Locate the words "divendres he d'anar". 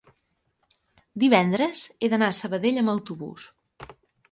1.25-2.31